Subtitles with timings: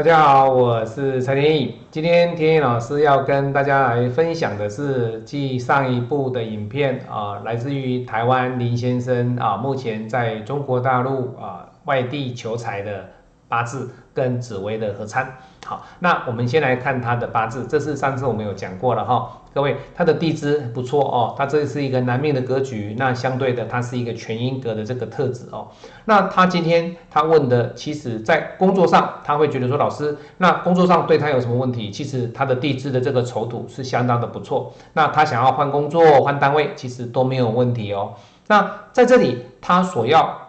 [0.00, 1.74] 大家好，我是蔡天意。
[1.90, 13.10] 今天天意老师要跟大家来分享的是继上一部的影片啊，来自于台湾林先生啊，目前在中国大陆啊外地求财的
[13.50, 15.36] 八字跟紫薇的合参。
[15.66, 19.36] 好，那我们先来看他的八字，这是上次我们有讲过了哈。
[19.52, 25.66] 各位，他的地支不错哦，他这是一个男命的格局，那相对的，他是一个全阴格的这个特质哦。
[26.04, 31.90] 那他今天他问的，其实在工作上，他会觉得说，老师，那工作上对他有什么问题？
[31.90, 38.14] 其实他的地支的这个丑土是相当的不错，那他想要换工作、换单位，其实都没有问题哦。
[38.46, 40.39] 那在这里，他所要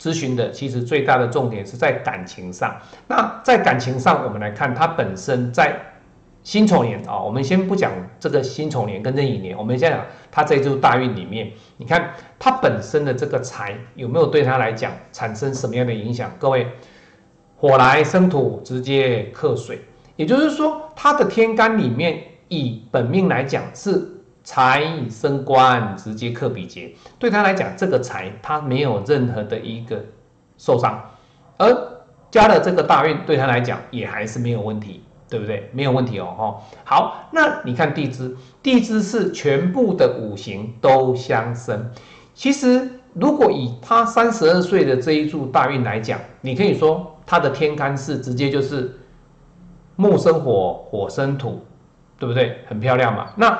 [0.00, 2.74] 咨询的，其实最大的重点是在感情上。
[3.06, 5.78] 那在感情上，我们来看他本身在。
[6.42, 16.32] 辛丑年啊，我们先不讲这个辛丑年跟壬寅年，我们先讲他这一柱大运里面，你看他本身的这个财有没有对他来讲产生什么样的影响？
[16.38, 16.66] 各位，
[17.58, 19.80] 火来生土，直接克水，
[20.16, 24.19] 也就是说他的天干里面以本命来讲是
[24.50, 30.04] 财生官，直接克比劫，对他来讲这个财他没有任何的一个
[30.58, 31.00] 受伤，
[31.56, 31.72] 而
[32.32, 35.04] 加了这个大运对他来讲也还是没有问题。
[35.28, 35.70] 对不对？
[35.72, 36.60] 没有问题哦，哈。
[36.82, 41.88] 好，那你看地支，地支是全部的五行都相生。
[42.34, 48.98] 其实，如果以他三十二岁的这一柱大运来讲，你可以说他的天干是直接就是
[49.94, 51.64] 木生火，火生土，
[52.18, 52.64] 对不对？
[52.66, 53.28] 很漂亮嘛。
[53.36, 53.56] 那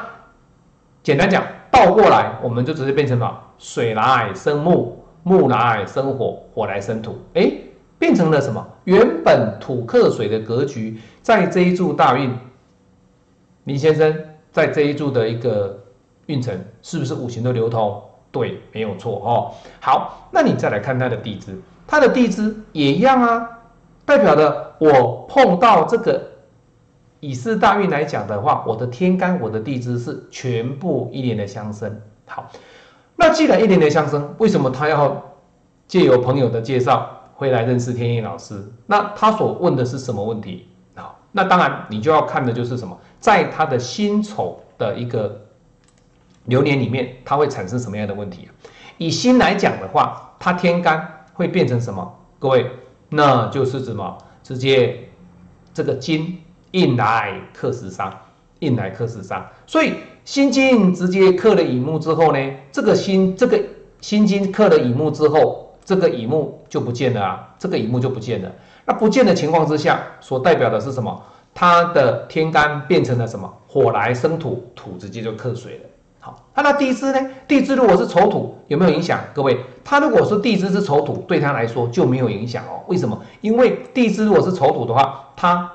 [1.02, 7.18] 简单讲，倒过来我们就直接变成了水来生木，木来生火，火来生土。
[7.34, 7.52] 哎。
[8.00, 8.66] 变成了什么？
[8.84, 12.34] 原本土克水的格局，在这一柱大运，
[13.64, 14.18] 林先生
[14.50, 15.78] 在这一柱的一个
[16.24, 18.02] 运程，是不是五行都流通？
[18.32, 19.52] 对，没有错哦。
[19.80, 23.50] 好，那你再来看他的地支，他的地支也一样啊，
[24.06, 26.29] 代表的我碰到这个
[27.20, 32.00] 以四大运来讲的话，我的天干、我的地支是全部一年的相生。
[32.26, 32.50] 好，
[33.16, 35.22] 那既然一年的相生，为什么他要
[35.86, 37.16] 借由朋友的介绍？
[37.34, 40.68] 会来认识天意老师，那他所问的是什么问题？
[40.94, 45.40] 好，那当然你就要看的就是什么，在他的辛丑的一个
[46.44, 48.50] 流年里面，它会产生什么样的问题？
[48.98, 52.14] 以辛来讲的话，他天干会变成什么？
[52.38, 52.70] 各位，
[53.08, 54.18] 那就是什么？
[54.42, 55.08] 直接
[55.72, 56.38] 这个金
[56.72, 58.12] 印来克食伤，
[58.60, 59.94] 印来克食伤，所以
[60.24, 62.38] 辛金直接克了乙木之后呢，
[62.70, 63.60] 这个辛这个
[64.00, 65.66] 辛金克了乙木之后。
[65.82, 68.52] 这个乙木就不见了啊，这个乙木就不见了。
[68.84, 71.20] 那不见的情况之下，所代表的是什么？
[71.52, 73.52] 它的天干变成了什么？
[73.66, 75.80] 火来生土，土直接就克水了。
[76.20, 77.30] 好，那那地支呢？
[77.48, 79.18] 地支如果是丑土，有没有影响？
[79.34, 82.84] 各位，它如果是地支是丑土，对他来说就没有影响哦。
[82.86, 83.20] 为什么？
[83.40, 85.68] 因为地支如果是丑土的话，它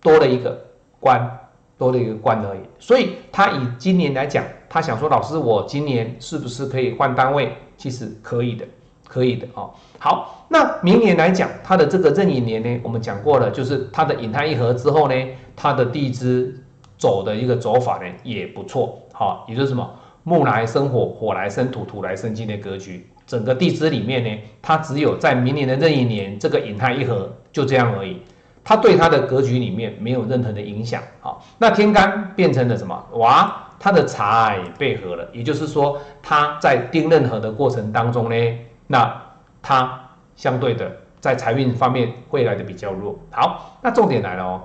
[0.00, 0.58] 多了一个
[1.00, 1.38] 官，
[1.78, 2.60] 多了一个官而已。
[2.78, 7.52] 所以他以今年来讲，他想说，老师，我今年是不是可以换单位？
[7.76, 8.66] 其实可以的。
[9.08, 9.70] 可以的哦。
[10.00, 15.14] 好，那明年来讲，他的这个壬寅年呢，我们讲过了，就是他的引亥一合之后呢，
[15.54, 16.52] 它的地支
[16.98, 19.88] 走的一个走法呢也不错，好，也就是什么
[20.24, 23.08] 木来生火，火来生土，土来生金的格局。
[23.28, 28.20] 整个地支里面呢，它只有在明年的壬寅年这个引亥一合就这样而已，
[28.68, 31.00] 它对它的格局里面没有任何的影响。
[31.20, 33.06] 好，那天干变成了什么？
[33.12, 38.58] 哇，它的财被合了，也就是说，它在丁任何的过程当中呢。
[38.88, 39.22] 那
[39.62, 40.00] 他
[40.34, 40.90] 相对的
[41.20, 43.16] 在财运方面会来的比较弱。
[43.30, 44.60] 好，那重点来了哦。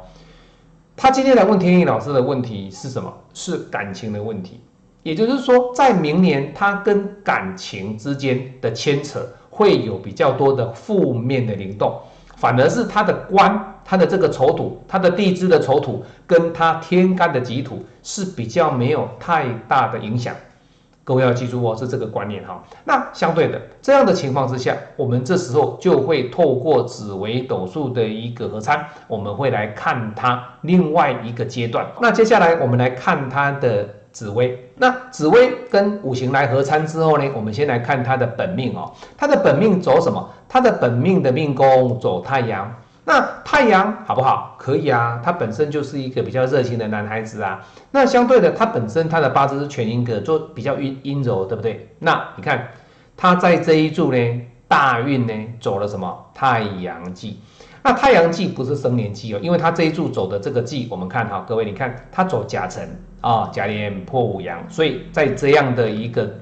[0.98, 3.14] 他今天来问天意老师的问题是什么？
[3.36, 4.60] 是感情的问题。
[5.04, 9.20] 也就是说，在明年他跟感情之间的牵扯
[9.52, 12.00] 会有比较多的负面的灵动，
[12.36, 20.34] 反而是他的官，他的这个丑土，他的地支的丑土跟他天干的己土是比较没有太大的影响。
[21.04, 22.64] 各位要记住哦，是这个观念哈。
[22.86, 31.88] 那相对的这样的情况之下，我们这时候就会透过紫微斗数的一个合参，我们会来看它另外一个阶段。
[32.00, 34.70] 那接下来我们来看它的紫微。
[34.78, 38.92] 那紫微跟五行来合参之后呢，我们先来看它的本命哦。
[39.18, 40.30] 它的本命走什么？
[40.48, 42.72] 它的本命的命宫走太阳。
[43.12, 44.56] 那太阳好不好？
[44.58, 47.60] 可以啊，他本身就是一个比较热情的男孩子啊。
[47.92, 51.90] 那相对的，他本身他的八字是全阴格，做比较阴阴柔，对不对？
[52.00, 52.70] 那你看
[53.18, 57.42] 他在这一柱呢，大运呢走了什么太阳纪？
[57.84, 66.34] 那太阳纪不是生年纪哦，因为他这一柱走的这个纪，我们看哈，各位你看他走甲辰啊，甲年破五阳，所以在这样的一个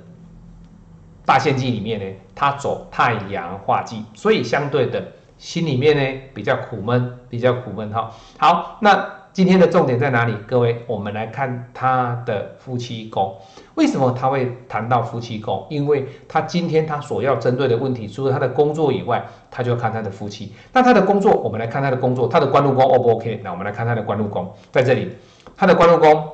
[1.26, 2.06] 大限纪里面呢，
[2.36, 5.04] 他走太阳化忌，所以相对的。
[5.40, 8.12] 心里面呢比较苦闷，比较苦闷哈。
[8.38, 10.36] 好，那今天的重点在哪里？
[10.46, 13.36] 各位，我们来看他的夫妻宫。
[13.76, 15.66] 为什么他会谈到夫妻宫？
[15.70, 20.54] 因为他今天他所要针对的问题，除了他的工作以外，他就要看他的夫妻。
[20.74, 23.40] 那他的工作，我们来看他的工作，他的官禄宫 O 不 OK？
[23.44, 25.10] 那我们来看他的官禄宫，在这里，
[25.56, 26.30] 他的官禄宫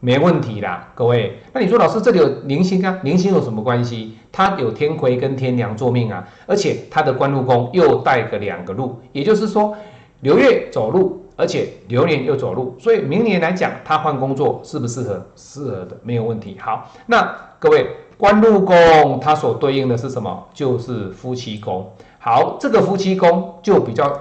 [0.00, 1.38] 没问题啦，各位。
[1.52, 2.98] 那你说老师这里有零星啊？
[3.04, 4.16] 零星有什么关系？
[4.32, 9.76] 他有天魁跟天梁做命啊，而且他的官禄宫又带个两个禄，也就是说
[10.20, 11.18] 流月走路。
[11.36, 15.26] 而且流年又走路，所以明年来讲，他换工作适不适合？
[15.36, 16.58] 适合的，没有问题。
[16.60, 17.86] 好，那各位
[18.18, 20.46] 官禄宫它所对应的是什么？
[20.52, 21.90] 就是夫妻宫。
[22.18, 24.20] 好，这个夫妻宫就比较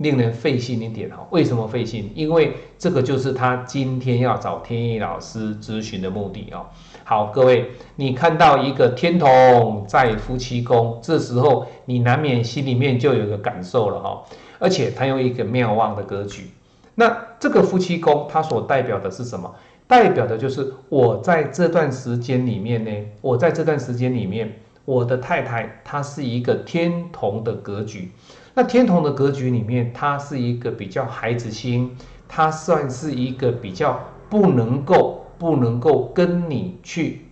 [0.00, 1.26] 令人费心一点哈。
[1.30, 2.10] 为什么费心？
[2.14, 6.66] 因为这个就是他今天要找天意老师咨询的目的哦。
[7.04, 14.24] 好，各位，你看到一个天同在夫妻宫，这时候你难免心里面就有一个感受了哈。
[14.58, 16.50] 而且它有一个妙望的格局，
[16.94, 19.54] 那这个夫妻宫它所代表的是什么？
[19.86, 28.10] 代表的就是我在这段时间里面呢，我在这段时间里面，我的太太她是一个天同的格局。
[28.54, 31.96] 那天同的格局里面，他是一个比较孩子心，
[32.28, 37.26] 他算是一个比较不能够不能够跟你去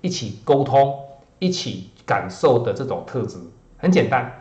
[0.00, 0.94] 一起沟通、
[1.38, 3.38] 一起感受的这种特质。
[3.76, 4.32] 很简单。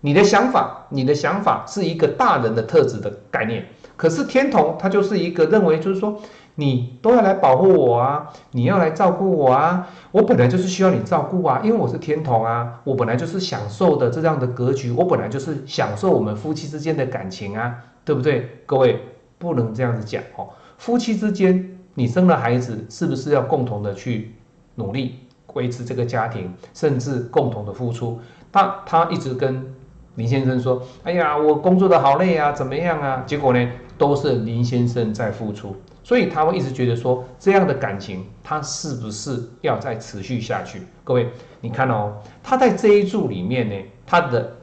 [0.00, 3.66] 你的想法，你的想法是一个大人的特质的概念。
[3.96, 6.20] 可是天童他就是一个认为，就是说
[6.56, 18.62] 你都要来保护我啊，你要来照顾我啊，我本来就是需要你照顾啊，因为我是天童啊，我本来就是享受的这样的格局，我本来就是享受我们夫妻之间的感情啊，对不对？
[18.66, 18.98] 各位
[19.38, 20.48] 不能这样子讲哦，
[20.78, 24.34] 夫妻之间，你生了孩子，是不是要共同的去
[24.76, 25.16] 努力
[25.52, 28.18] 维持这个家庭，甚至共同的付出？
[28.50, 29.74] 他他一直跟。
[30.16, 33.22] 林先生说：“哎呀，我工作的好累啊，怎么样啊？
[33.26, 33.68] 结果呢，
[33.98, 35.76] 都是林先生在付出，
[36.06, 40.80] 所以他会一直觉得说，这样的感情他是不是要再持续下去？
[41.02, 41.28] 各位，
[41.60, 43.74] 你看哦，他在这一柱里面呢，
[44.06, 44.56] 他的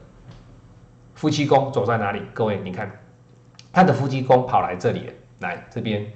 [1.14, 2.22] 夫妻宫走在哪里？
[2.32, 2.90] 各位，你看，
[3.70, 6.10] 他的夫妻宫跑来这里了，来这边，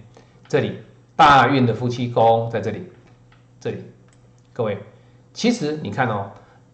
[0.48, 0.78] 这里
[1.14, 2.90] 大运的夫妻宫在这里，
[3.60, 3.84] 这里，
[4.54, 4.78] 各位，
[5.34, 6.30] 其实你看哦。”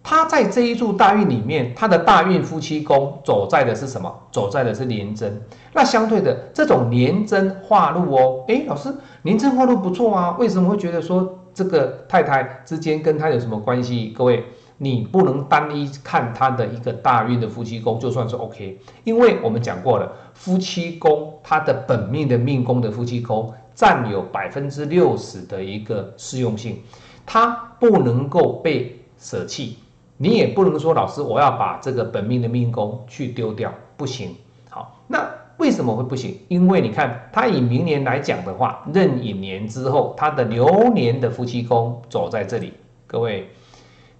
[0.06, 4.14] 他在这一柱大运里面，他的大运夫妻宫走在的是什么？
[4.30, 5.40] 走在的是廉贞。
[5.72, 14.12] 那相对的，这种廉贞化禄哦，哎，老师，廉贞化禄不错啊，为什么会觉得说这个太太之间跟他有什么关系？
[14.14, 14.44] 各位，
[14.76, 26.78] 你不能单一看他的一个大运的夫妻宫就算是 OK，因为我们讲过了，夫妻宫它的本命的命宫的夫妻宫占有百分之六十的一个适用性，
[27.24, 27.48] 它
[27.80, 29.78] 不能够被舍弃。
[30.16, 34.36] 你也不能说老师，我要把这个本命的命宫去丢掉，不行。
[34.70, 36.38] 好，那为什么会不行？
[36.48, 42.74] 因为你看，他以明年来讲的话，壬寅年之后，他的流年的夫妻宫走在这里，
[43.08, 43.50] 各位，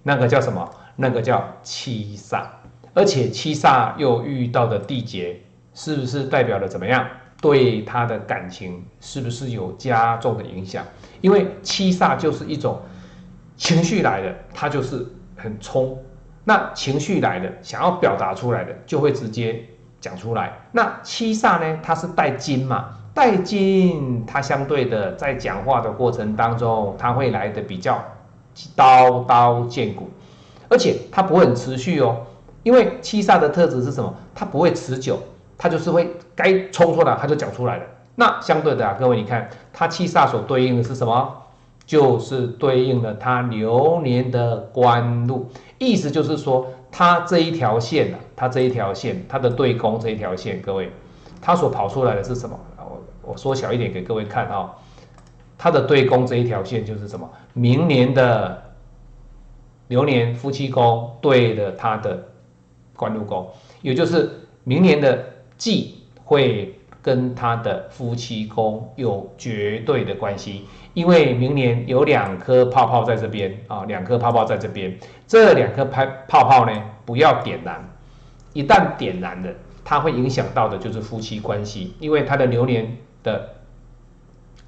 [0.03, 0.69] 那个叫什么？
[0.97, 2.43] 那个叫七煞，
[2.93, 5.39] 而且七煞又遇到的地劫，
[5.73, 7.07] 是不是代表了怎么样？
[7.41, 10.85] 对他的感情是不是有加重的影响？
[11.21, 12.81] 因为七煞就是一种
[13.55, 15.05] 情绪来的，它就是。
[15.45, 15.97] 很冲，
[16.43, 19.63] 那情绪来了，想要表达出来的就会直接
[20.01, 20.51] 讲出来。
[20.73, 21.79] 那七煞呢？
[21.81, 22.89] 它是带金嘛？
[23.13, 28.03] 带金，它相对的在讲话的过程当中，它会来的比较
[28.75, 30.09] 刀刀见骨，
[30.67, 32.17] 而且它不会很持续哦。
[32.63, 34.13] 因为七煞的特质是什么？
[34.33, 35.19] 它不会持久，
[35.57, 37.83] 它就是会该冲出来，它就讲出来了。
[38.15, 41.44] 那相对的啊，各位你看，它七煞所对应的是什么？
[41.85, 50.91] 就是对应了他流年的官禄，意思就是说，他这一条线啊，他这一条线，他的对宫这一条线，各位，
[51.41, 52.59] 他所跑出来的是什么？
[52.77, 54.73] 我我缩小一点给各位看啊，
[55.57, 57.29] 他的对宫这一条线就是什么？
[57.53, 58.63] 明年的
[59.87, 62.23] 流年夫妻宫对了他的
[62.95, 63.47] 官禄宫，
[63.81, 65.23] 也就是明年的
[65.57, 70.65] 忌会跟他的夫妻宫有绝对的关系。
[70.95, 74.97] 因为明年有两颗泡泡在这边啊，两颗泡泡在这边，
[75.27, 76.71] 这两颗拍泡泡呢，
[77.05, 77.87] 不要点燃，
[78.53, 83.49] 一旦点燃了，它会影响到的就是夫妻关系，因为它的流年的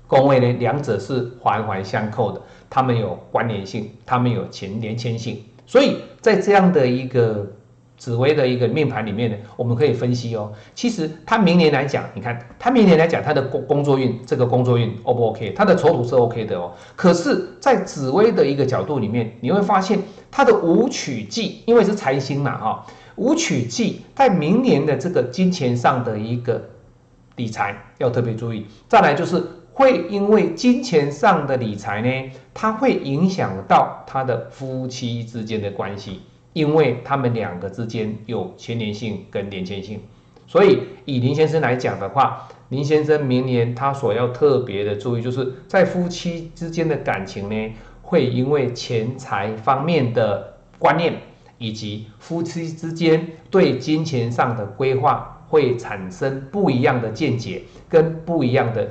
[0.05, 7.53] 宫位呢，两者是环环相扣的，它们有关联性，它们有前连牵性，所以在这样的一个。
[7.97, 10.53] 紫薇的一个命盘里面呢，我们可以分析哦。
[10.75, 15.51] 其实他明年来讲，你看他明年来讲，他的工工作运，这个工作运 O 不 OK？
[15.51, 16.71] 他的丑土是 OK 的哦。
[16.95, 19.99] 可是，在紫薇的一个角度里面，你会发现
[20.29, 22.85] 他的武曲忌，因为是财星嘛哈，
[23.15, 26.61] 武曲忌在明年的这个金钱上的一个
[27.35, 28.67] 理财要特别注意。
[28.87, 36.21] 再来就是会因为金钱上的理财呢，它会影响到他的夫妻之间的关系，
[36.57, 39.99] 因为他们两个之间有牵连性跟连牵性。
[40.47, 51.13] 所以以林先生来讲的话，林先生明年他所要特别的注意，就是在夫妻之间的感情呢，会因为钱财方面的观念。
[51.59, 58.87] 以及夫妻之间对金钱上的规划会产生不一样的见解跟不一样的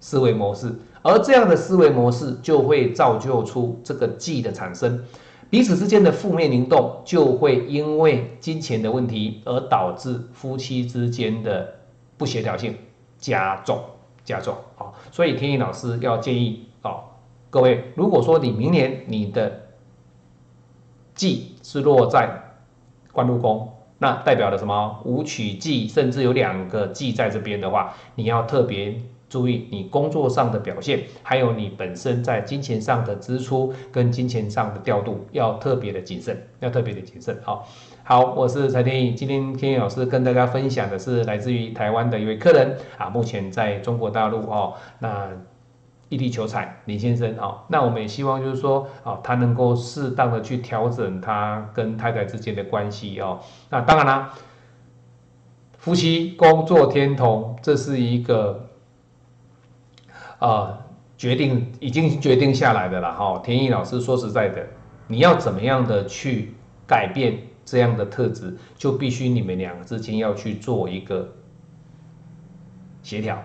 [0.00, 5.04] 思维模式，而这样的思维模式就会造就出这个忌的产生，
[5.50, 11.74] 彼此之间的负面灵动就会因为金钱的问题而导致夫妻之间的
[12.18, 12.76] 不协调性
[13.18, 13.82] 加重
[14.24, 17.00] 加重啊，所以天意老师要建议啊，
[17.48, 19.68] 各位，如果说你明年你的
[21.14, 22.28] 忌是落在
[23.10, 25.00] 官禄宫，那代表了什么？
[25.04, 37.38] 武曲忌，甚至有两个忌在这边的话，你要特别注意你工作上的表现，还有你本身在金钱上的支出跟金钱上的调度，要特别的谨慎，要特别的谨慎。
[37.44, 37.66] 好，
[38.04, 45.28] 好，我是蔡天意，今天天意老师跟大家分享的是来自于台湾的一位客人啊，目前在中国大陆哦，那。
[46.10, 53.40] 异地求财，林先生啊，那我们也希望就是说啊，他能够适当的去调整他跟太太之间的关系哦。
[53.68, 54.32] 那当然啦，
[55.76, 58.70] 夫妻工作天同，这是一个
[60.38, 60.78] 啊
[61.16, 63.40] 决定已经决定下来的了哈。
[63.44, 64.66] 田毅老师说实在的，
[65.06, 66.54] 你要怎么样的去
[66.86, 71.28] 改变这样的特质，就必须你们两个之间要去做一个
[73.02, 73.38] 协调。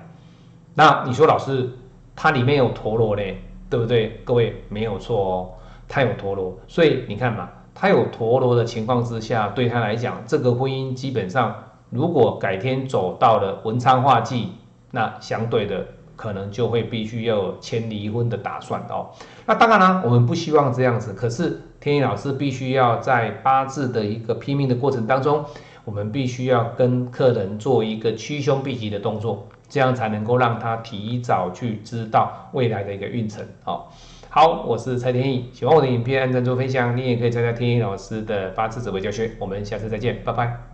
[0.75, 1.69] 那你说老师？
[2.15, 4.21] 它里面有陀螺嘞，对不对？
[4.23, 5.49] 各位没有错哦，
[5.87, 11.55] 它有陀螺，所以你看嘛，它有陀螺的情况之下，对他来讲，这个婚姻基本上，
[11.89, 14.51] 如果改天走到了文昌化忌，
[14.91, 15.87] 那相对的
[16.23, 19.09] 可能就会必须要签离婚的打算哦。
[19.45, 25.43] 那当然啦，我们不希望这样子，可是天意老师必须要在八字的一个拼命的过程当中，
[25.83, 29.49] 我们必须要跟客人做一个趋凶避吉的动作。
[29.67, 33.43] 这样才能够让他提早去知道未来的一个运程。
[33.63, 33.91] 好，
[34.29, 39.31] 好，我是蔡天意，喜欢我的影片按赞做分享，你也可以参加天意老师的八字指挥教学。
[39.39, 40.72] 我们下次再见，拜拜。